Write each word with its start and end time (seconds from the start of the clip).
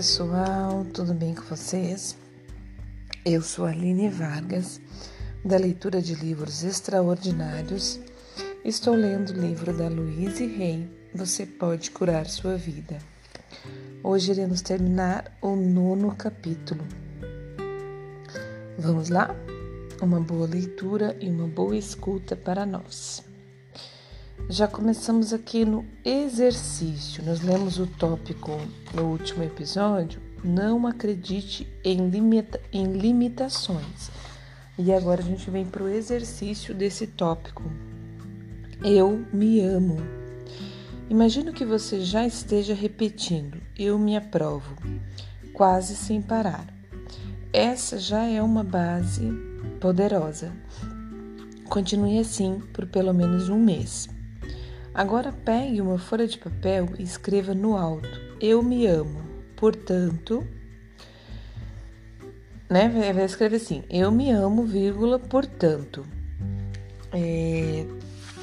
pessoal, 0.00 0.86
tudo 0.94 1.12
bem 1.12 1.34
com 1.34 1.42
vocês? 1.42 2.16
Eu 3.22 3.42
sou 3.42 3.66
Aline 3.66 4.08
Vargas, 4.08 4.80
da 5.44 5.58
leitura 5.58 6.00
de 6.00 6.14
livros 6.14 6.64
extraordinários. 6.64 8.00
Estou 8.64 8.94
lendo 8.94 9.28
o 9.28 9.38
livro 9.38 9.76
da 9.76 9.88
Louise 9.90 10.46
Rey, 10.46 10.90
Você 11.14 11.44
Pode 11.44 11.90
Curar 11.90 12.24
Sua 12.24 12.56
Vida. 12.56 12.96
Hoje 14.02 14.32
iremos 14.32 14.62
terminar 14.62 15.36
o 15.42 15.54
nono 15.54 16.16
capítulo. 16.16 16.82
Vamos 18.78 19.10
lá? 19.10 19.36
Uma 20.00 20.18
boa 20.18 20.46
leitura 20.46 21.14
e 21.20 21.28
uma 21.28 21.46
boa 21.46 21.76
escuta 21.76 22.34
para 22.34 22.64
nós. 22.64 23.22
Já 24.48 24.66
começamos 24.66 25.32
aqui 25.32 25.64
no 25.64 25.84
exercício. 26.04 27.24
Nós 27.24 27.40
lemos 27.40 27.78
o 27.78 27.86
tópico 27.86 28.52
no 28.94 29.04
último 29.04 29.44
episódio. 29.44 30.20
Não 30.42 30.86
acredite 30.86 31.68
em, 31.84 32.08
limita 32.08 32.60
em 32.72 32.92
limitações. 32.92 34.10
E 34.78 34.92
agora 34.92 35.20
a 35.20 35.24
gente 35.24 35.50
vem 35.50 35.64
para 35.64 35.84
o 35.84 35.88
exercício 35.88 36.74
desse 36.74 37.06
tópico. 37.06 37.62
Eu 38.82 39.24
me 39.32 39.60
amo. 39.60 39.98
Imagino 41.08 41.52
que 41.52 41.64
você 41.64 42.00
já 42.00 42.26
esteja 42.26 42.74
repetindo: 42.74 43.60
Eu 43.78 43.98
me 43.98 44.16
aprovo, 44.16 44.74
quase 45.52 45.94
sem 45.94 46.22
parar. 46.22 46.66
Essa 47.52 47.98
já 47.98 48.24
é 48.24 48.40
uma 48.40 48.64
base 48.64 49.30
poderosa. 49.80 50.52
Continue 51.68 52.18
assim 52.18 52.60
por 52.72 52.86
pelo 52.86 53.12
menos 53.12 53.48
um 53.48 53.58
mês. 53.58 54.08
Agora 54.92 55.32
pegue 55.32 55.80
uma 55.80 55.98
folha 55.98 56.26
de 56.26 56.36
papel 56.36 56.88
e 56.98 57.02
escreva 57.02 57.54
no 57.54 57.76
alto: 57.76 58.20
Eu 58.40 58.62
me 58.62 58.86
amo. 58.86 59.22
Portanto, 59.56 60.44
né? 62.68 62.88
Vai 63.14 63.24
escrever 63.24 63.56
assim: 63.56 63.84
Eu 63.88 64.10
me 64.10 64.30
amo, 64.30 64.64
vírgula, 64.64 65.18
portanto. 65.18 66.04
É, 67.12 67.86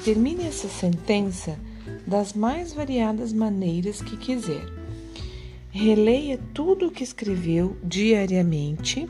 termine 0.04 0.46
essa 0.46 0.68
sentença 0.68 1.58
das 2.06 2.32
mais 2.32 2.72
variadas 2.72 3.32
maneiras 3.32 4.00
que 4.00 4.16
quiser. 4.16 4.64
Releia 5.70 6.38
tudo 6.54 6.86
o 6.86 6.90
que 6.90 7.04
escreveu 7.04 7.76
diariamente 7.84 9.08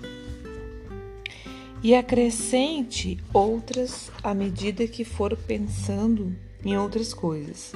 e 1.82 1.94
acrescente 1.94 3.16
outras 3.32 4.10
à 4.22 4.34
medida 4.34 4.86
que 4.88 5.04
for 5.04 5.36
pensando 5.36 6.34
em 6.64 6.76
outras 6.76 7.14
coisas. 7.14 7.72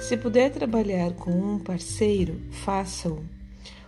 Se 0.00 0.16
puder 0.16 0.50
trabalhar 0.50 1.12
com 1.12 1.30
um 1.30 1.58
parceiro, 1.58 2.40
faça-o. 2.50 3.24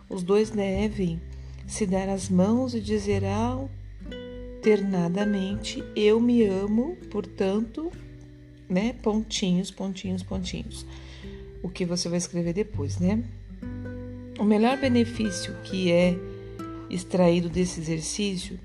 Os 0.08 0.22
dois 0.22 0.50
devem 0.50 1.20
se 1.66 1.86
dar 1.86 2.08
as 2.08 2.28
mãos 2.28 2.74
e 2.74 2.80
dizer 2.80 3.24
alternadamente: 3.24 5.82
Eu 5.96 6.20
me 6.20 6.44
amo, 6.44 6.96
portanto, 7.10 7.90
né? 8.68 8.94
Pontinhos, 9.02 9.70
pontinhos, 9.70 10.22
pontinhos. 10.22 10.86
O 11.62 11.68
que 11.68 11.86
você 11.86 12.08
vai 12.08 12.18
escrever 12.18 12.52
depois, 12.52 12.98
né? 12.98 13.22
O 14.38 14.44
melhor 14.44 14.78
benefício 14.78 15.54
que 15.62 15.92
é 15.92 16.16
extraído 16.90 17.48
desse 17.48 17.80
exercício 17.80 18.58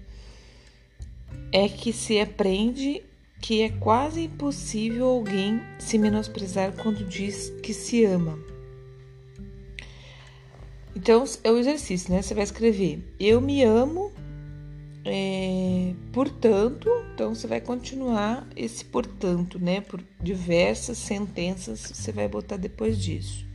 é 1.52 1.70
que 1.70 1.94
se 1.94 2.20
aprende 2.20 3.04
que 3.42 3.62
é 3.62 3.70
quase 3.70 4.24
impossível 4.24 5.06
alguém 5.08 5.62
se 5.80 5.98
menosprezar 5.98 6.74
quando 6.74 7.04
diz 7.04 7.50
que 7.62 7.74
se 7.74 8.04
ama. 8.06 8.38
Então, 10.96 11.24
é 11.44 11.52
o 11.52 11.58
exercício, 11.58 12.12
né? 12.12 12.22
Você 12.22 12.34
vai 12.34 12.44
escrever: 12.44 13.04
Eu 13.20 13.40
me 13.40 13.64
amo, 13.64 14.12
é, 15.06 15.94
portanto. 16.12 16.90
Então, 17.14 17.36
você 17.36 17.46
vai 17.46 17.62
continuar 17.62 18.48
esse 18.56 18.84
portanto, 18.84 19.60
né? 19.60 19.82
Por 19.82 20.04
diversas 20.20 20.98
sentenças 20.98 21.80
você 21.80 22.12
vai 22.12 22.28
botar 22.28 22.58
depois 22.58 22.98
disso. 22.98 23.46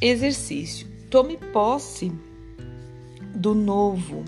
Exercício: 0.00 0.86
Tome 1.10 1.36
posse 1.36 2.12
do 3.34 3.54
novo. 3.54 4.24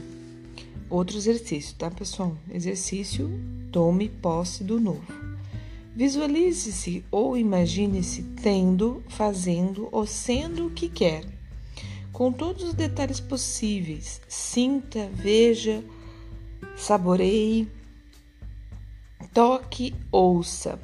Outro 0.92 1.16
exercício, 1.16 1.74
tá, 1.76 1.90
pessoal? 1.90 2.36
Exercício 2.52 3.30
Tome 3.72 4.10
posse 4.10 4.62
do 4.62 4.78
novo. 4.78 5.10
Visualize-se 5.96 7.02
ou 7.10 7.34
imagine-se 7.34 8.22
tendo, 8.42 9.02
fazendo 9.08 9.88
ou 9.90 10.06
sendo 10.06 10.66
o 10.66 10.70
que 10.70 10.90
quer. 10.90 11.24
Com 12.12 12.30
todos 12.30 12.62
os 12.62 12.74
detalhes 12.74 13.20
possíveis. 13.20 14.20
Sinta, 14.28 15.08
veja, 15.14 15.82
saboreie, 16.76 17.66
toque, 19.32 19.94
ouça. 20.12 20.78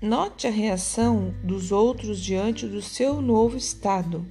Note 0.00 0.46
a 0.46 0.50
reação 0.50 1.34
dos 1.44 1.70
outros 1.70 2.18
diante 2.18 2.66
do 2.66 2.80
seu 2.80 3.20
novo 3.20 3.58
estado. 3.58 4.24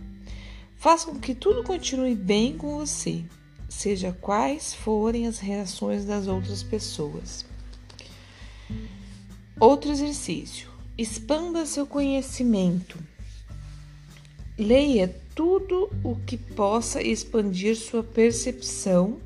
Faça 0.76 1.06
com 1.06 1.20
que 1.20 1.36
tudo 1.36 1.62
continue 1.62 2.16
bem 2.16 2.58
com 2.58 2.80
você, 2.80 3.24
seja 3.70 4.12
quais 4.20 4.74
forem 4.74 5.28
as 5.28 5.40
reações 5.40 6.04
das 6.04 6.28
outras 6.28 6.64
pessoas. 6.64 7.46
Outro 9.60 9.92
exercício: 9.92 10.70
expanda 10.98 11.66
seu 11.66 11.86
conhecimento. 11.86 12.98
Leia 14.58 15.16
tudo 15.34 15.90
o 16.04 16.18
que 16.18 16.36
possa 16.36 17.02
expandir 17.02 17.78
sua 17.78 18.04
percepção 18.04 19.18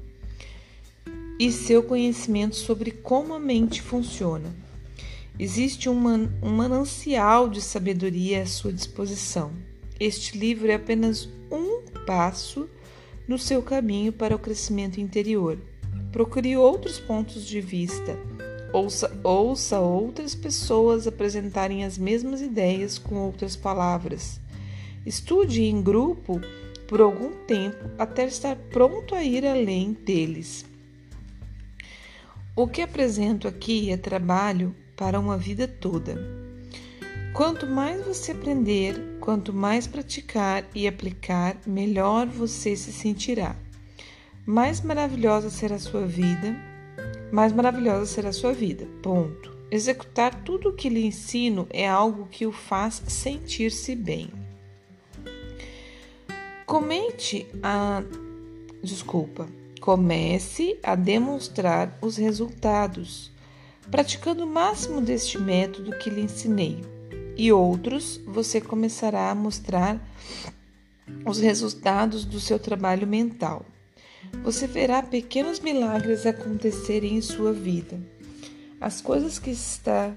e 1.40 1.52
seu 1.52 1.81
conhecimento 1.81 2.56
sobre 2.56 2.92
como 2.92 3.34
a 3.34 3.40
mente 3.40 3.81
funciona. 3.81 4.54
Existe 5.40 5.90
um, 5.90 5.96
man 5.96 6.30
manancial 6.44 7.50
de 7.50 7.60
sabedoria 7.60 8.44
à 8.44 8.46
sua 8.46 8.72
disposição. 8.72 9.52
Este 10.00 10.38
livro 10.38 10.70
é 10.70 10.75
apenas 10.75 11.28
um 11.52 11.81
passo 12.06 12.70
no 13.28 13.38
seu 13.38 13.61
caminho 13.61 14.11
para 14.11 14.35
o 14.35 14.39
crescimento 14.39 15.00
interior. 15.00 15.57
Procure 16.11 16.56
outros 16.57 17.00
pontos 17.00 17.45
de 17.45 17.59
vista 17.59 18.17
Ouça, 18.73 19.16
ouça 19.23 19.79
outras 19.79 20.34
pessoas 20.34 21.06
apresentarem 21.06 21.85
as 21.85 21.95
mesmas 21.95 22.41
ideias 22.41 22.97
com 22.97 23.13
outras 23.17 23.56
palavras. 23.56 24.41
Estude 25.06 25.62
em 25.62 25.79
grupo 25.79 26.41
por 26.88 27.00
algum 27.00 27.31
tempo 27.45 27.91
até 28.00 28.25
estar 28.25 28.56
pronto 28.56 29.13
a 29.13 29.23
ir 29.23 29.45
além 29.45 29.94
deles. 29.94 30.66
O 32.56 32.67
que 32.67 32.81
apresento 32.81 33.47
aqui 33.47 33.91
é 33.91 33.97
trabalho 33.97 34.75
para 34.97 35.19
uma 35.19 35.38
vida 35.38 35.67
toda. 35.67 36.43
Quanto 37.33 37.66
mais 37.66 38.05
você 38.05 38.31
aprender, 38.31 39.17
quanto 39.19 39.51
mais 39.51 39.88
praticar 39.88 40.63
e 40.73 40.88
aplicar, 40.88 41.57
melhor 41.66 42.27
você 42.27 42.75
se 42.75 42.94
sentirá. 42.94 43.55
Mais 44.45 44.81
maravilhosa 44.81 45.49
será 45.49 45.75
a 45.75 45.79
sua 45.79 46.05
vida 46.05 46.55
mais 47.33 47.51
maravilhosa 47.51 48.05
será 48.05 48.29
a 48.29 48.33
sua 48.33 48.53
vida. 48.53 48.88
Ponto. 49.01 49.51
Executar 49.71 50.44
tudo 50.44 50.69
o 50.69 50.73
que 50.73 50.88
lhe 50.88 51.03
ensino 51.03 51.66
é 51.71 51.88
algo 51.88 52.27
que 52.29 52.45
o 52.45 52.51
faz 52.51 53.01
sentir-se 53.07 53.95
bem. 53.95 54.29
Comente 56.63 57.47
a. 57.63 58.03
Desculpa. 58.83 59.47
Comece 59.81 60.77
a 60.83 60.94
demonstrar 60.94 61.97
os 62.03 62.18
resultados, 62.18 63.31
praticando 63.89 64.44
o 64.44 64.47
máximo 64.47 65.01
deste 65.01 65.39
método 65.39 65.97
que 65.97 66.12
lhe 66.12 66.21
ensinei. 66.21 66.83
E 67.35 67.51
outros 67.51 68.19
você 68.25 68.62
começará 68.62 69.30
a 69.30 69.35
mostrar 69.35 70.00
os 71.25 71.39
resultados 71.39 72.25
do 72.25 72.39
seu 72.39 72.59
trabalho 72.59 73.07
mental 73.07 73.65
você 74.41 74.68
verá 74.68 75.01
pequenos 75.03 75.59
milagres 75.59 76.25
acontecerem 76.25 77.18
em 77.18 77.21
sua 77.21 77.53
vida. 77.53 78.00
As 78.80 79.01
coisas 79.01 79.38
que 79.38 79.51
está 79.51 80.15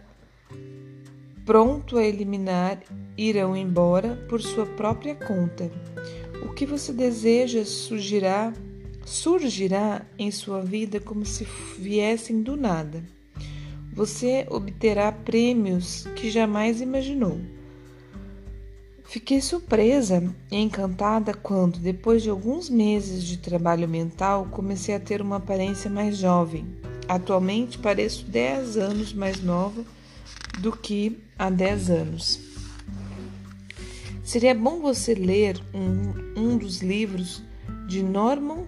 pronto 1.44 1.96
a 1.96 2.04
eliminar 2.04 2.82
irão 3.16 3.56
embora 3.56 4.16
por 4.28 4.40
sua 4.40 4.66
própria 4.66 5.14
conta. 5.14 5.70
O 6.44 6.52
que 6.54 6.66
você 6.66 6.92
deseja 6.92 7.64
surgirá, 7.64 8.52
surgirá 9.04 10.04
em 10.18 10.30
sua 10.30 10.60
vida 10.60 10.98
como 10.98 11.24
se 11.24 11.46
viessem 11.78 12.42
do 12.42 12.56
nada. 12.56 13.04
Você 13.96 14.46
obterá 14.50 15.10
prêmios 15.10 16.06
que 16.16 16.30
jamais 16.30 16.82
imaginou. 16.82 17.40
Fiquei 19.06 19.40
surpresa 19.40 20.22
e 20.50 20.56
encantada 20.56 21.32
quando, 21.32 21.78
depois 21.78 22.22
de 22.22 22.28
alguns 22.28 22.68
meses 22.68 23.24
de 23.24 23.38
trabalho 23.38 23.88
mental, 23.88 24.48
comecei 24.50 24.94
a 24.94 25.00
ter 25.00 25.22
uma 25.22 25.36
aparência 25.36 25.88
mais 25.88 26.18
jovem. 26.18 26.66
Atualmente 27.08 27.78
pareço 27.78 28.26
10 28.26 28.76
anos 28.76 29.14
mais 29.14 29.42
nova 29.42 29.82
do 30.58 30.72
que 30.72 31.18
há 31.38 31.48
10 31.48 31.88
anos. 31.88 32.40
Seria 34.22 34.54
bom 34.54 34.78
você 34.78 35.14
ler 35.14 35.58
um, 35.72 36.38
um 36.38 36.58
dos 36.58 36.82
livros 36.82 37.42
de 37.88 38.02
Norman 38.02 38.66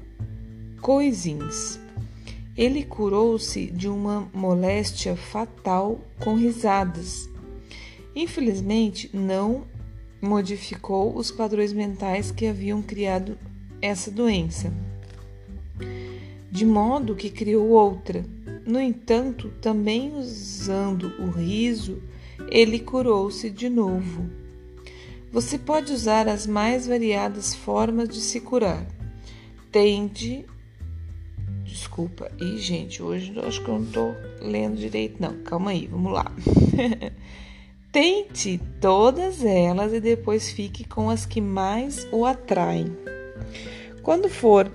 Coisins. 0.81 1.79
Ele 2.59 2.83
curou-se 2.83 3.67
de 3.67 3.89
uma 3.89 4.29
moléstia 4.35 5.15
fatal 5.15 6.01
com 6.19 6.35
risadas. 6.35 7.31
Infelizmente, 8.17 9.09
não 9.15 9.65
modificou 10.21 11.17
os 11.17 11.31
padrões 11.31 11.73
mentais 11.73 12.33
que 12.33 12.49
haviam 12.49 12.83
criado 12.83 13.39
essa 13.81 14.11
doença, 14.11 14.73
de 16.51 16.67
modo 16.67 17.15
que 17.15 17.31
criou 17.31 17.69
outra. 17.69 18.27
No 18.67 18.81
entanto, 18.81 19.53
também 19.61 20.13
usando 20.17 21.13
o 21.21 21.31
riso, 21.31 22.03
ele 22.51 22.81
curou-se 22.81 23.49
de 23.51 23.69
novo. 23.69 24.29
Você 25.31 25.57
pode 25.57 25.93
usar 25.93 26.27
as 26.27 26.45
mais 26.45 26.89
variadas 26.89 27.55
formas 27.55 28.09
de 28.09 28.21
se 28.21 28.41
curar. 28.41 28.85
Tende. 29.71 30.45
Desculpa. 31.79 32.29
E, 32.41 32.59
gente, 32.59 33.01
hoje 33.01 33.33
acho 33.39 33.63
que 33.63 33.69
eu 33.69 33.79
não 33.79 33.87
tô 33.87 34.13
lendo 34.41 34.77
direito, 34.77 35.23
não. 35.23 35.45
Calma 35.45 35.71
aí, 35.71 35.87
vamos 35.87 36.13
lá. 36.13 36.27
Tente 37.93 38.61
todas 38.81 39.45
elas 39.45 39.93
e 39.93 40.01
depois 40.01 40.51
fique 40.51 40.83
com 40.83 41.09
as 41.09 41.25
que 41.25 41.41
mais 41.41 42.07
o 42.11 42.27
atraem. 42.27 42.97
Quando 44.03 44.29
for 44.29 44.71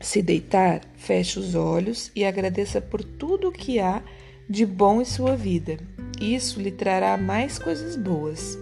se 0.00 0.20
deitar, 0.20 0.82
feche 0.96 1.38
os 1.38 1.54
olhos 1.54 2.12
e 2.14 2.26
agradeça 2.26 2.78
por 2.78 3.02
tudo 3.02 3.48
o 3.48 3.52
que 3.52 3.80
há 3.80 4.02
de 4.48 4.66
bom 4.66 5.00
em 5.00 5.06
sua 5.06 5.34
vida. 5.34 5.78
Isso 6.20 6.60
lhe 6.60 6.70
trará 6.70 7.16
mais 7.16 7.58
coisas 7.58 7.96
boas. 7.96 8.58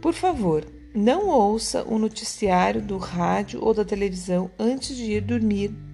Por 0.00 0.14
favor, 0.14 0.64
não 0.94 1.28
ouça 1.28 1.84
o 1.84 1.98
noticiário 1.98 2.80
do 2.80 2.96
rádio 2.96 3.62
ou 3.62 3.74
da 3.74 3.84
televisão 3.84 4.50
antes 4.58 4.96
de 4.96 5.12
ir 5.12 5.20
dormir. 5.20 5.91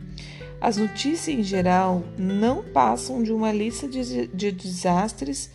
As 0.61 0.77
notícias 0.77 1.29
em 1.39 1.43
geral 1.43 2.03
não 2.19 2.65
passam 2.65 3.23
de 3.23 3.33
uma 3.33 3.53
lista 3.53 3.87
de, 3.87 4.27
de 4.27 4.51
desastres 4.51 5.51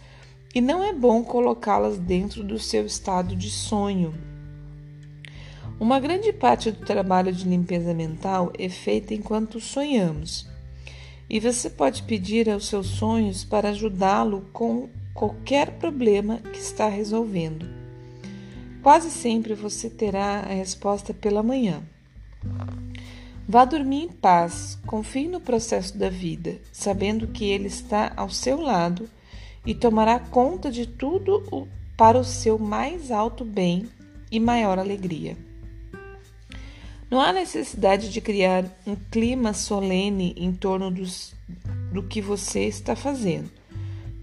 e 0.56 0.62
não 0.62 0.84
é 0.84 0.94
bom 0.94 1.24
colocá-las 1.24 1.98
dentro 1.98 2.44
do 2.44 2.58
seu 2.58 2.86
estado 2.86 3.36
de 3.36 3.50
sonho. 3.50 4.14
Uma 5.80 6.00
grande 6.00 6.32
parte 6.32 6.72
do 6.72 6.86
trabalho 6.86 7.34
de 7.34 7.48
limpeza 7.48 7.94
mental 7.94 8.54
é 8.58 8.70
feita 8.70 9.14
enquanto 9.14 9.60
sonhamos, 9.60 10.48
e 11.30 11.40
você 11.40 11.70
pode 11.70 12.04
pedir 12.04 12.50
aos 12.50 12.68
seus 12.68 12.88
sonhos 12.88 13.44
para 13.44 13.70
ajudá-lo 13.70 14.48
com 14.54 14.88
qualquer 15.14 15.72
problema 15.80 16.38
que 16.38 16.60
está 16.60 16.88
resolvendo. 16.88 17.68
Quase 18.82 19.10
sempre 19.10 19.54
você 19.54 19.90
terá 19.90 20.42
a 20.42 20.54
resposta 20.54 21.14
pela 21.14 21.42
manhã. 21.42 21.82
Vá 23.48 23.66
dormir 23.66 24.04
em 24.04 24.10
paz, 24.10 24.80
confie 24.86 25.28
no 25.28 25.42
processo 25.42 25.98
da 25.98 26.10
vida, 26.10 26.62
sabendo 26.72 27.28
que 27.28 27.44
ele 27.44 27.68
está 27.68 28.14
ao 28.16 28.30
seu 28.30 28.62
lado 28.62 29.10
e 29.66 29.76
tomará 29.76 30.18
conta 30.18 30.72
de 30.72 30.86
tudo 30.86 31.68
para 31.98 32.18
o 32.18 32.24
seu 32.24 32.58
mais 32.58 33.12
alto 33.12 33.44
bem 33.44 33.90
e 34.32 34.40
maior 34.40 34.80
alegria. 34.80 35.38
Não 37.12 37.20
há 37.20 37.32
necessidade 37.32 38.10
de 38.10 38.22
criar 38.22 38.66
um 38.88 38.96
clima 38.96 39.54
solene 39.54 40.34
em 40.38 40.52
torno 40.52 40.90
dos, 40.90 41.36
do 41.92 42.02
que 42.02 42.22
você 42.22 42.62
está 42.62 42.96
fazendo. 42.96 43.52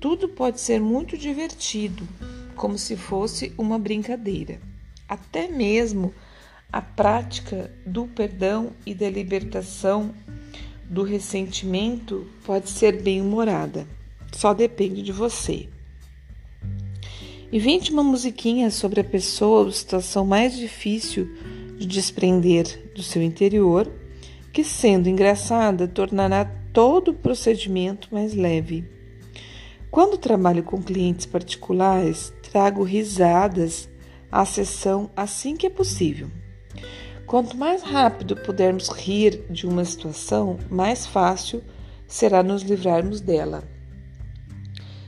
Tudo 0.01 0.31
pode 0.31 0.61
ser 0.61 0.81
muito 0.81 1.17
divertido, 1.17 2.09
como 2.57 2.77
se 2.77 2.97
fosse 2.97 3.53
uma 3.57 3.79
brincadeira. 3.79 4.61
Até 5.07 5.47
mesmo 5.47 6.13
a 6.73 6.81
prática 6.81 7.71
do 7.85 8.07
perdão 8.07 8.71
e 8.87 8.95
da 8.95 9.11
libertação 9.11 10.15
do 10.85 11.03
ressentimento 11.03 12.27
pode 12.45 12.71
ser 12.71 13.03
bem-humorada. 13.03 13.87
Só 14.33 14.55
depende 14.55 15.03
de 15.03 15.13
você. 15.13 15.69
Invente 17.53 17.93
uma 17.93 18.05
musiquinha 18.05 18.71
sobre 18.71 19.01
a 19.01 19.05
pessoa 19.05 19.65
ou 19.65 19.73
situação 19.73 20.25
mais 20.25 20.57
difícil 20.57 21.29
de 21.77 21.87
desprender 21.87 22.93
do 22.95 23.03
seu 23.03 23.23
interior, 23.23 23.91
que, 24.53 24.63
sendo 24.63 25.09
engraçada, 25.09 25.89
tornará 25.89 26.45
todo 26.73 27.11
o 27.11 27.15
procedimento 27.15 28.09
mais 28.13 28.35
leve. 28.35 28.85
Quando 29.91 30.19
trabalho 30.19 30.63
com 30.63 30.81
clientes 30.81 31.27
particulares, 31.27 32.33
trago 32.53 32.85
risadas 32.85 33.89
à 34.31 34.45
sessão 34.45 35.11
assim 35.17 35.57
que 35.57 35.67
é 35.67 35.71
possível. 35.71 36.31
Quanto 37.31 37.57
mais 37.57 37.85
rápido 37.85 38.35
pudermos 38.35 38.89
rir 38.89 39.45
de 39.49 39.65
uma 39.65 39.85
situação, 39.85 40.59
mais 40.69 41.07
fácil 41.07 41.63
será 42.05 42.43
nos 42.43 42.63
livrarmos 42.63 43.21
dela. 43.21 43.63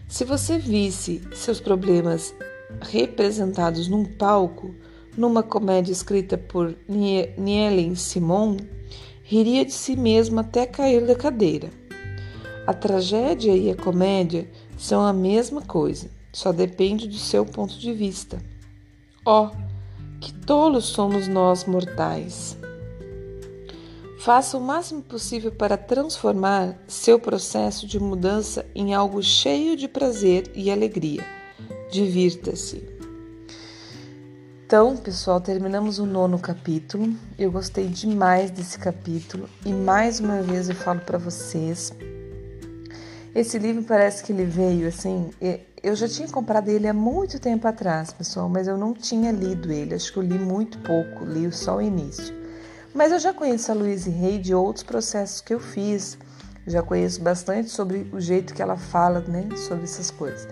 Se 0.06 0.24
você 0.24 0.56
visse 0.56 1.20
seus 1.34 1.58
problemas 1.58 2.32
representados 2.80 3.88
num 3.88 4.04
palco, 4.04 4.72
numa 5.16 5.42
comédia 5.42 5.90
escrita 5.90 6.38
por 6.38 6.76
Nielen 6.88 7.96
Simon, 7.96 8.56
riria 9.24 9.64
de 9.64 9.72
si 9.72 9.96
mesmo 9.96 10.38
até 10.38 10.64
cair 10.64 11.04
da 11.04 11.16
cadeira. 11.16 11.70
A 12.68 12.72
tragédia 12.72 13.56
e 13.56 13.68
a 13.68 13.74
comédia 13.74 14.48
são 14.78 15.04
a 15.04 15.12
mesma 15.12 15.60
coisa, 15.60 16.08
só 16.32 16.52
depende 16.52 17.08
do 17.08 17.18
seu 17.18 17.44
ponto 17.44 17.76
de 17.76 17.92
vista. 17.92 18.40
Ó, 19.26 19.48
oh, 19.48 19.71
que 20.22 20.32
tolos 20.32 20.84
somos 20.84 21.26
nós 21.26 21.64
mortais! 21.64 22.56
Faça 24.20 24.56
o 24.56 24.60
máximo 24.60 25.02
possível 25.02 25.50
para 25.50 25.76
transformar 25.76 26.78
seu 26.86 27.18
processo 27.18 27.88
de 27.88 27.98
mudança 27.98 28.64
em 28.72 28.94
algo 28.94 29.20
cheio 29.20 29.76
de 29.76 29.88
prazer 29.88 30.48
e 30.54 30.70
alegria. 30.70 31.24
Divirta-se. 31.90 32.88
Então, 34.64 34.96
pessoal, 34.96 35.40
terminamos 35.40 35.98
o 35.98 36.06
nono 36.06 36.38
capítulo. 36.38 37.12
Eu 37.36 37.50
gostei 37.50 37.88
demais 37.88 38.52
desse 38.52 38.78
capítulo 38.78 39.48
e 39.66 39.72
mais 39.72 40.20
uma 40.20 40.40
vez 40.40 40.68
eu 40.68 40.76
falo 40.76 41.00
para 41.00 41.18
vocês 41.18 41.92
esse 43.34 43.58
livro 43.58 43.82
parece 43.82 44.22
que 44.22 44.32
ele 44.32 44.44
veio 44.44 44.88
assim. 44.88 45.30
Eu 45.82 45.96
já 45.96 46.06
tinha 46.06 46.28
comprado 46.28 46.68
ele 46.68 46.86
há 46.86 46.92
muito 46.92 47.40
tempo 47.40 47.66
atrás, 47.66 48.12
pessoal, 48.12 48.48
mas 48.48 48.68
eu 48.68 48.76
não 48.76 48.92
tinha 48.92 49.32
lido 49.32 49.72
ele. 49.72 49.94
Acho 49.94 50.12
que 50.12 50.18
eu 50.18 50.22
li 50.22 50.38
muito 50.38 50.78
pouco, 50.80 51.24
li 51.24 51.50
só 51.50 51.76
o 51.76 51.82
início. 51.82 52.34
Mas 52.94 53.10
eu 53.10 53.18
já 53.18 53.32
conheço 53.32 53.72
a 53.72 53.74
Louise 53.74 54.10
Hay 54.10 54.38
de 54.38 54.54
outros 54.54 54.84
processos 54.84 55.40
que 55.40 55.54
eu 55.54 55.60
fiz. 55.60 56.18
Já 56.66 56.82
conheço 56.82 57.22
bastante 57.22 57.70
sobre 57.70 58.06
o 58.12 58.20
jeito 58.20 58.54
que 58.54 58.60
ela 58.60 58.76
fala, 58.76 59.20
né, 59.20 59.48
sobre 59.56 59.84
essas 59.84 60.10
coisas. 60.10 60.46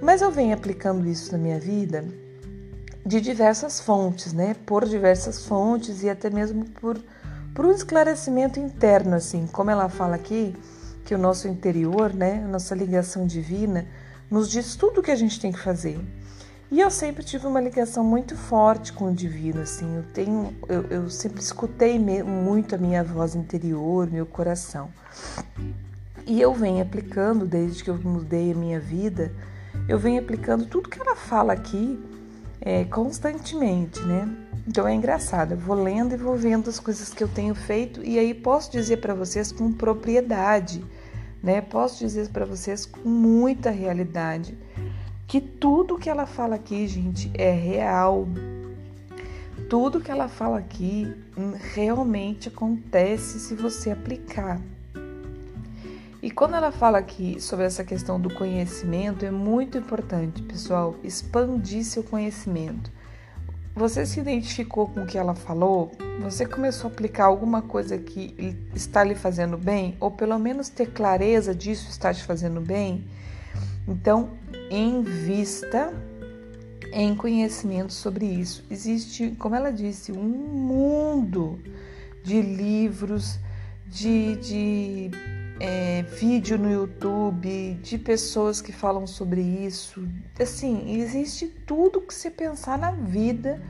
Mas 0.00 0.22
eu 0.22 0.30
venho 0.30 0.54
aplicando 0.54 1.06
isso 1.06 1.32
na 1.32 1.38
minha 1.38 1.58
vida 1.58 2.04
de 3.04 3.20
diversas 3.20 3.80
fontes, 3.80 4.32
né, 4.32 4.54
por 4.64 4.86
diversas 4.86 5.44
fontes 5.44 6.02
e 6.02 6.08
até 6.08 6.30
mesmo 6.30 6.64
por, 6.80 6.98
por 7.54 7.66
um 7.66 7.72
esclarecimento 7.72 8.58
interno, 8.58 9.16
assim, 9.16 9.46
como 9.46 9.70
ela 9.70 9.88
fala 9.88 10.14
aqui 10.14 10.54
que 11.04 11.14
o 11.14 11.18
nosso 11.18 11.46
interior, 11.46 12.14
né, 12.14 12.42
a 12.44 12.48
nossa 12.48 12.74
ligação 12.74 13.26
divina, 13.26 13.86
nos 14.30 14.50
diz 14.50 14.74
tudo 14.74 15.00
o 15.00 15.02
que 15.02 15.10
a 15.10 15.16
gente 15.16 15.38
tem 15.38 15.52
que 15.52 15.58
fazer. 15.58 16.00
E 16.70 16.80
eu 16.80 16.90
sempre 16.90 17.22
tive 17.22 17.46
uma 17.46 17.60
ligação 17.60 18.02
muito 18.02 18.36
forte 18.36 18.92
com 18.92 19.10
o 19.10 19.14
divino, 19.14 19.60
assim, 19.60 19.96
eu 19.96 20.02
tenho, 20.12 20.52
eu, 20.68 20.82
eu 20.84 21.10
sempre 21.10 21.40
escutei 21.40 21.98
muito 21.98 22.74
a 22.74 22.78
minha 22.78 23.04
voz 23.04 23.34
interior, 23.34 24.10
meu 24.10 24.26
coração. 24.26 24.88
E 26.26 26.40
eu 26.40 26.54
venho 26.54 26.82
aplicando, 26.82 27.46
desde 27.46 27.84
que 27.84 27.90
eu 27.90 27.98
mudei 28.02 28.52
a 28.52 28.54
minha 28.54 28.80
vida, 28.80 29.30
eu 29.86 29.98
venho 29.98 30.20
aplicando 30.20 30.64
tudo 30.64 30.88
que 30.88 30.98
ela 30.98 31.14
fala 31.14 31.52
aqui 31.52 32.02
é, 32.60 32.84
constantemente, 32.84 34.00
né? 34.00 34.26
Então 34.66 34.88
é 34.88 34.94
engraçado, 34.94 35.52
eu 35.52 35.58
vou 35.58 35.76
lendo 35.76 36.14
e 36.14 36.16
vou 36.16 36.36
vendo 36.36 36.70
as 36.70 36.80
coisas 36.80 37.12
que 37.12 37.22
eu 37.22 37.28
tenho 37.28 37.54
feito 37.54 38.02
e 38.02 38.18
aí 38.18 38.32
posso 38.32 38.72
dizer 38.72 38.96
para 38.96 39.14
vocês 39.14 39.52
com 39.52 39.70
propriedade, 39.70 40.82
né? 41.42 41.60
Posso 41.60 41.98
dizer 41.98 42.30
para 42.30 42.46
vocês 42.46 42.86
com 42.86 43.06
muita 43.08 43.70
realidade 43.70 44.56
que 45.26 45.40
tudo 45.40 45.98
que 45.98 46.08
ela 46.08 46.24
fala 46.24 46.54
aqui, 46.54 46.86
gente, 46.86 47.30
é 47.34 47.50
real. 47.50 48.26
Tudo 49.68 50.00
que 50.00 50.10
ela 50.10 50.28
fala 50.28 50.58
aqui 50.58 51.14
hum, 51.36 51.52
realmente 51.74 52.48
acontece 52.48 53.40
se 53.40 53.54
você 53.54 53.90
aplicar. 53.90 54.60
E 56.22 56.30
quando 56.30 56.54
ela 56.54 56.72
fala 56.72 56.98
aqui 56.98 57.38
sobre 57.38 57.66
essa 57.66 57.84
questão 57.84 58.18
do 58.18 58.32
conhecimento, 58.32 59.26
é 59.26 59.30
muito 59.30 59.76
importante, 59.76 60.40
pessoal, 60.40 60.96
expandir 61.02 61.84
seu 61.84 62.02
conhecimento. 62.02 62.90
Você 63.74 64.06
se 64.06 64.20
identificou 64.20 64.86
com 64.86 65.02
o 65.02 65.06
que 65.06 65.18
ela 65.18 65.34
falou? 65.34 65.90
Você 66.20 66.46
começou 66.46 66.88
a 66.88 66.92
aplicar 66.92 67.24
alguma 67.24 67.60
coisa 67.60 67.98
que 67.98 68.56
está 68.72 69.02
lhe 69.02 69.16
fazendo 69.16 69.58
bem? 69.58 69.96
Ou 69.98 70.12
pelo 70.12 70.38
menos 70.38 70.68
ter 70.68 70.92
clareza 70.92 71.52
disso 71.52 71.88
está 71.90 72.14
te 72.14 72.22
fazendo 72.22 72.60
bem? 72.60 73.04
Então, 73.88 74.30
invista 74.70 75.92
em 76.92 77.16
conhecimento 77.16 77.92
sobre 77.92 78.24
isso. 78.26 78.64
Existe, 78.70 79.32
como 79.40 79.56
ela 79.56 79.72
disse, 79.72 80.12
um 80.12 80.22
mundo 80.22 81.58
de 82.22 82.40
livros, 82.40 83.40
de, 83.88 84.36
de 84.36 85.10
é, 85.60 86.02
vídeo 86.02 86.58
no 86.58 86.70
YouTube, 86.70 87.78
de 87.82 87.98
pessoas 87.98 88.60
que 88.60 88.72
falam 88.72 89.06
sobre 89.06 89.40
isso. 89.40 90.06
Assim, 90.38 91.00
existe 91.00 91.46
tudo 91.46 92.00
que 92.00 92.14
se 92.14 92.30
pensar 92.30 92.78
na 92.78 92.90
vida 92.90 93.60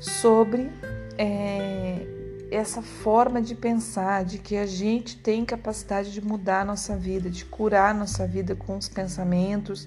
sobre 0.00 0.70
é, 1.16 2.06
essa 2.50 2.82
forma 2.82 3.42
de 3.42 3.54
pensar, 3.54 4.24
de 4.24 4.38
que 4.38 4.56
a 4.56 4.66
gente 4.66 5.16
tem 5.16 5.44
capacidade 5.44 6.12
de 6.12 6.20
mudar 6.20 6.62
a 6.62 6.64
nossa 6.64 6.96
vida, 6.96 7.28
de 7.28 7.44
curar 7.44 7.90
a 7.90 7.94
nossa 7.94 8.26
vida 8.26 8.54
com 8.54 8.76
os 8.76 8.88
pensamentos 8.88 9.86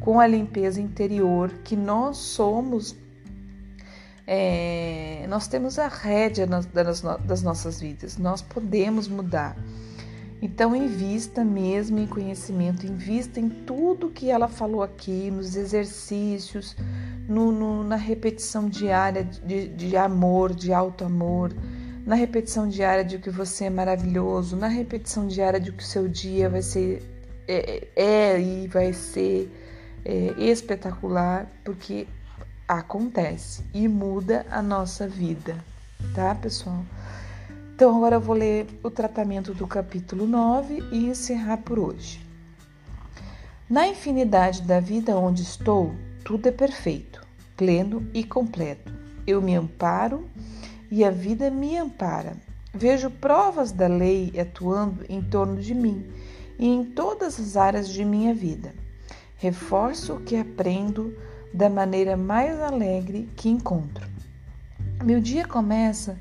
com 0.00 0.20
a 0.20 0.26
limpeza 0.26 0.80
interior, 0.80 1.50
que 1.64 1.76
nós 1.76 2.18
somos, 2.18 2.96
é, 4.26 5.26
nós 5.28 5.48
temos 5.48 5.78
a 5.78 5.88
rédea 5.88 6.46
das, 6.46 6.66
das 6.66 7.42
nossas 7.42 7.80
vidas, 7.80 8.16
nós 8.16 8.40
podemos 8.40 9.08
mudar. 9.08 9.56
Então, 10.40 10.74
invista 10.74 11.44
mesmo 11.44 11.98
em 11.98 12.06
conhecimento, 12.06 12.86
invista 12.86 13.40
em 13.40 13.48
tudo 13.48 14.08
que 14.08 14.30
ela 14.30 14.46
falou 14.46 14.82
aqui, 14.82 15.30
nos 15.30 15.56
exercícios, 15.56 16.76
no, 17.28 17.50
no, 17.50 17.82
na 17.82 17.96
repetição 17.96 18.68
diária 18.68 19.24
de, 19.24 19.68
de 19.68 19.96
amor, 19.96 20.54
de 20.54 20.72
alto 20.72 21.04
amor, 21.04 21.52
na 22.06 22.14
repetição 22.14 22.68
diária 22.68 23.04
de 23.04 23.18
que 23.18 23.30
você 23.30 23.64
é 23.64 23.70
maravilhoso, 23.70 24.56
na 24.56 24.68
repetição 24.68 25.26
diária 25.26 25.60
de 25.60 25.72
que 25.72 25.82
o 25.82 25.86
seu 25.86 26.08
dia 26.08 26.48
vai 26.48 26.62
ser, 26.62 27.02
é, 27.46 27.88
é 27.96 28.40
e 28.40 28.68
vai 28.68 28.92
ser 28.92 29.52
é, 30.04 30.34
espetacular 30.38 31.46
porque 31.64 32.06
acontece 32.66 33.62
e 33.74 33.88
muda 33.88 34.46
a 34.50 34.62
nossa 34.62 35.08
vida, 35.08 35.56
tá, 36.14 36.34
pessoal? 36.34 36.84
Então, 37.78 37.96
agora 37.96 38.16
eu 38.16 38.20
vou 38.20 38.34
ler 38.34 38.66
o 38.82 38.90
tratamento 38.90 39.54
do 39.54 39.64
capítulo 39.64 40.26
9 40.26 40.82
e 40.90 41.06
encerrar 41.06 41.58
por 41.58 41.78
hoje. 41.78 42.20
Na 43.70 43.86
infinidade 43.86 44.62
da 44.62 44.80
vida 44.80 45.16
onde 45.16 45.42
estou, 45.44 45.94
tudo 46.24 46.48
é 46.48 46.50
perfeito, 46.50 47.24
pleno 47.56 48.04
e 48.12 48.24
completo. 48.24 48.92
Eu 49.24 49.40
me 49.40 49.54
amparo 49.54 50.28
e 50.90 51.04
a 51.04 51.10
vida 51.12 51.52
me 51.52 51.76
ampara. 51.76 52.36
Vejo 52.74 53.10
provas 53.10 53.70
da 53.70 53.86
lei 53.86 54.32
atuando 54.36 55.04
em 55.08 55.22
torno 55.22 55.60
de 55.60 55.72
mim 55.72 56.04
e 56.58 56.66
em 56.66 56.84
todas 56.84 57.38
as 57.38 57.56
áreas 57.56 57.88
de 57.88 58.04
minha 58.04 58.34
vida. 58.34 58.74
Reforço 59.36 60.14
o 60.14 60.20
que 60.20 60.36
aprendo 60.36 61.16
da 61.54 61.70
maneira 61.70 62.16
mais 62.16 62.58
alegre 62.58 63.28
que 63.36 63.48
encontro. 63.48 64.04
Meu 65.04 65.20
dia 65.20 65.46
começa 65.46 66.18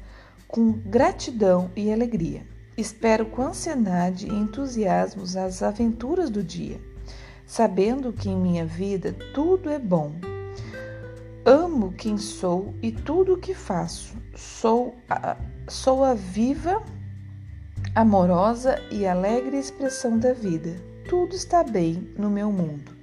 com 0.48 0.72
gratidão 0.72 1.70
e 1.76 1.92
alegria. 1.92 2.46
Espero 2.78 3.26
com 3.26 3.42
ansiedade 3.42 4.28
e 4.28 4.34
entusiasmo 4.34 5.24
as 5.24 5.62
aventuras 5.62 6.30
do 6.30 6.44
dia, 6.44 6.80
sabendo 7.46 8.14
que 8.14 8.30
em 8.30 8.38
minha 8.38 8.66
vida 8.66 9.14
tudo 9.34 9.70
é 9.70 9.80
bom. 9.80 10.14
Amo 11.44 11.94
quem 11.94 12.18
sou 12.18 12.74
e 12.82 12.92
tudo 12.92 13.34
o 13.34 13.38
que 13.38 13.54
faço. 13.54 14.16
Sou 14.36 14.96
a, 15.10 15.38
sou 15.68 16.04
a 16.04 16.14
viva, 16.14 16.84
amorosa 17.96 18.80
e 18.92 19.08
alegre 19.08 19.58
expressão 19.58 20.20
da 20.20 20.34
vida. 20.34 20.76
Tudo 21.10 21.36
está 21.36 21.64
bem 21.64 22.14
no 22.18 22.30
meu 22.30 22.52
mundo. 22.52 22.97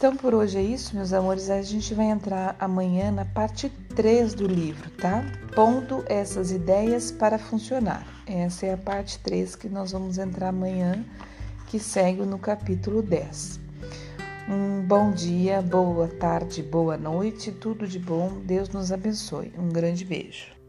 Então 0.00 0.16
por 0.16 0.34
hoje 0.34 0.56
é 0.56 0.62
isso, 0.62 0.96
meus 0.96 1.12
amores. 1.12 1.50
A 1.50 1.60
gente 1.60 1.92
vai 1.92 2.06
entrar 2.06 2.56
amanhã 2.58 3.10
na 3.10 3.26
parte 3.26 3.68
3 3.94 4.32
do 4.32 4.46
livro, 4.46 4.88
tá? 4.92 5.22
Pondo 5.54 6.02
essas 6.06 6.50
ideias 6.50 7.10
para 7.12 7.38
funcionar. 7.38 8.06
Essa 8.26 8.64
é 8.64 8.72
a 8.72 8.78
parte 8.78 9.18
3 9.18 9.54
que 9.54 9.68
nós 9.68 9.92
vamos 9.92 10.16
entrar 10.16 10.48
amanhã, 10.48 11.04
que 11.66 11.78
segue 11.78 12.22
no 12.22 12.38
capítulo 12.38 13.02
10. 13.02 13.60
Um 14.48 14.80
bom 14.86 15.12
dia, 15.12 15.60
boa 15.60 16.08
tarde, 16.08 16.62
boa 16.62 16.96
noite, 16.96 17.52
tudo 17.52 17.86
de 17.86 17.98
bom. 17.98 18.40
Deus 18.42 18.70
nos 18.70 18.90
abençoe. 18.90 19.52
Um 19.58 19.68
grande 19.68 20.02
beijo. 20.06 20.59